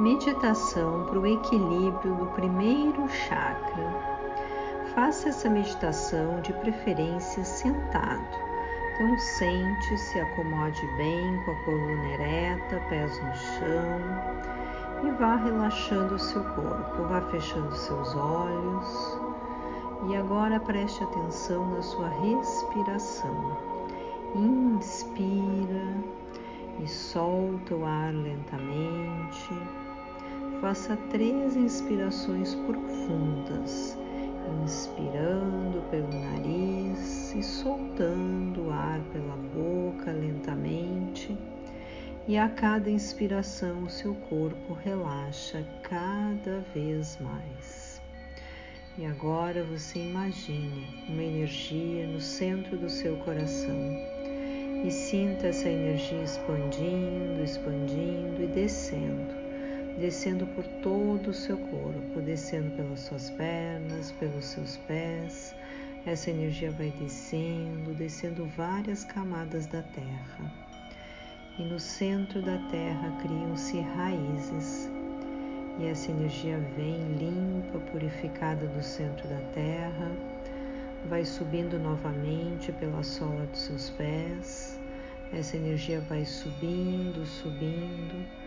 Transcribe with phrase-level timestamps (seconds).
[0.00, 3.84] Meditação para o equilíbrio do primeiro chakra.
[4.94, 8.38] Faça essa meditação de preferência sentado.
[8.94, 16.14] Então, sente, se acomode bem com a coluna ereta, pés no chão e vá relaxando
[16.14, 17.02] o seu corpo.
[17.02, 19.20] Vá fechando seus olhos
[20.08, 23.54] e agora preste atenção na sua respiração.
[24.34, 25.94] Inspira
[26.82, 29.79] e solta o ar lentamente.
[30.60, 33.96] Faça três inspirações profundas,
[34.62, 41.34] inspirando pelo nariz e soltando o ar pela boca lentamente.
[42.28, 48.02] E a cada inspiração, o seu corpo relaxa cada vez mais.
[48.98, 53.96] E agora você imagine uma energia no centro do seu coração
[54.84, 59.39] e sinta essa energia expandindo, expandindo e descendo
[60.00, 65.54] descendo por todo o seu corpo, descendo pelas suas pernas, pelos seus pés.
[66.06, 70.52] Essa energia vai descendo, descendo várias camadas da terra.
[71.58, 74.90] E no centro da terra criam-se raízes.
[75.78, 80.10] E essa energia vem limpa, purificada do centro da terra,
[81.10, 84.80] vai subindo novamente pela sola dos seus pés.
[85.30, 88.39] Essa energia vai subindo, subindo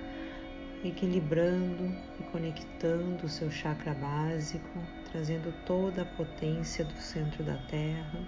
[0.84, 1.86] equilibrando
[2.20, 4.80] e conectando o seu chakra básico,
[5.12, 8.20] trazendo toda a potência do centro da Terra.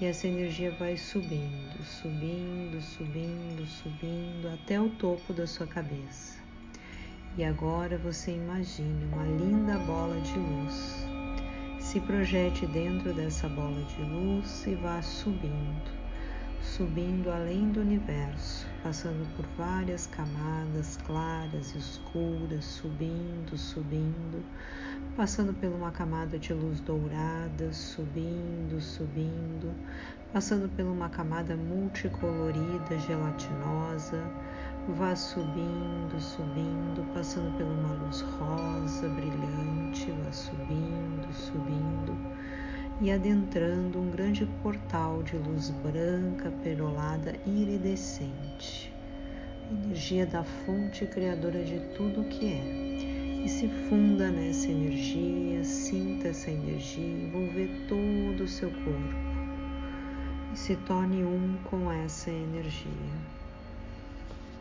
[0.00, 6.38] E essa energia vai subindo, subindo, subindo, subindo até o topo da sua cabeça.
[7.36, 11.06] E agora você imagine uma linda bola de luz.
[11.80, 15.98] Se projete dentro dessa bola de luz e vá subindo
[16.62, 24.44] subindo além do universo, passando por várias camadas claras e escuras, subindo, subindo,
[25.16, 29.74] passando por uma camada de luz dourada, subindo, subindo,
[30.32, 34.22] passando por uma camada multicolorida, gelatinosa,
[34.96, 38.77] vá subindo, subindo, passando por uma luz rosa,
[43.00, 48.92] e adentrando um grande portal de luz branca, perolada, iridescente,
[49.70, 53.44] energia da fonte criadora de tudo o que é.
[53.44, 59.14] E se funda nessa energia, sinta essa energia envolver todo o seu corpo
[60.52, 62.92] e se torne um com essa energia.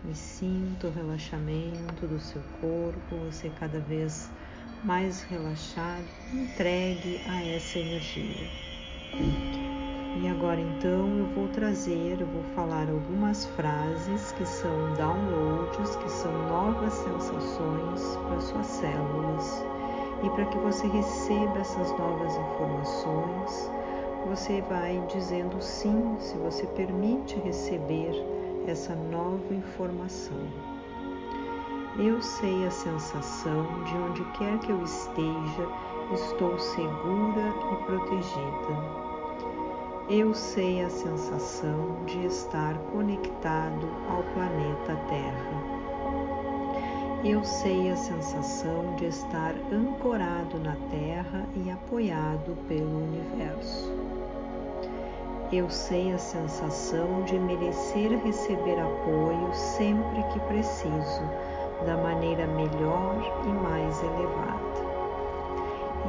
[0.08, 4.30] E sinta o relaxamento do seu corpo, você cada vez
[4.84, 8.48] mais relaxado, entregue a essa energia.
[10.22, 16.10] E agora então eu vou trazer, eu vou falar algumas frases que são downloads, que
[16.10, 19.66] são novas sensações para suas células.
[20.24, 23.72] E para que você receba essas novas informações,
[24.28, 28.12] você vai dizendo sim, se você permite receber
[28.68, 30.77] essa nova informação.
[32.00, 35.68] Eu sei a sensação de onde quer que eu esteja,
[36.14, 39.08] estou segura e protegida.
[40.08, 45.64] Eu sei a sensação de estar conectado ao planeta Terra.
[47.26, 53.92] Eu sei a sensação de estar ancorado na Terra e apoiado pelo universo.
[55.52, 63.16] Eu sei a sensação de merecer receber apoio sempre que preciso da maneira melhor
[63.46, 64.58] e mais elevada.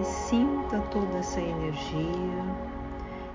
[0.00, 2.44] E sinta toda essa energia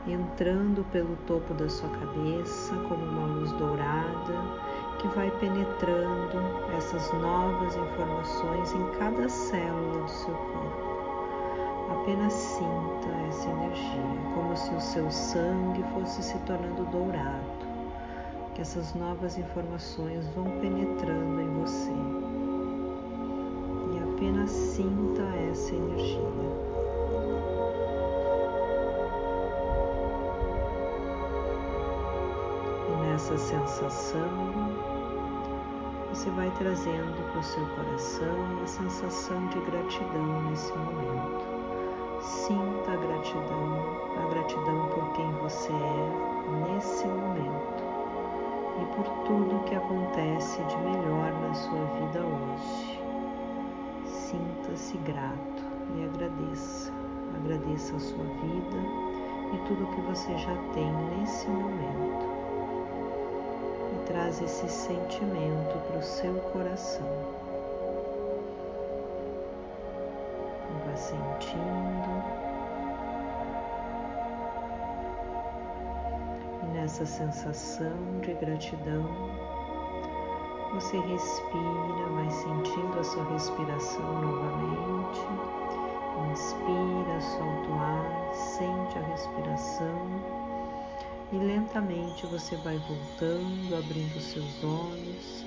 [0.07, 6.37] entrando pelo topo da sua cabeça como uma luz dourada que vai penetrando
[6.75, 10.93] essas novas informações em cada célula do seu corpo.
[11.91, 17.65] Apenas sinta essa energia, como se o seu sangue fosse se tornando dourado,
[18.55, 21.92] que essas novas informações vão penetrando em você
[24.23, 25.21] apenas sinta
[25.51, 26.21] essa energia.
[32.87, 34.71] E nessa sensação,
[36.07, 41.43] você vai trazendo para o seu coração a sensação de gratidão nesse momento.
[42.21, 43.22] Sinta a gratidão,
[54.73, 55.63] sinta-se grato
[55.95, 56.91] e agradeça.
[57.35, 58.77] Agradeça a sua vida
[59.53, 62.25] e tudo que você já tem nesse momento.
[63.93, 67.07] E traz esse sentimento para o seu coração.
[70.69, 72.23] E vá sentindo.
[76.63, 79.07] E nessa sensação de gratidão,
[80.73, 85.19] você respira, vai sentindo a sua respiração novamente.
[86.31, 90.43] Inspira, solta o ar, sente a respiração
[91.31, 95.45] e lentamente você vai voltando, abrindo seus olhos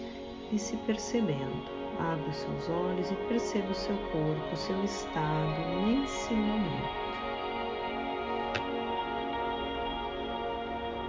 [0.53, 1.77] e se percebendo.
[1.99, 7.16] Abre os seus olhos e perceba o seu corpo, o seu estado nesse momento.